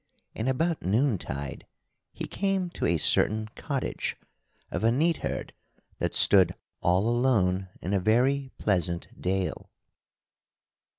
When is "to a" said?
2.71-2.97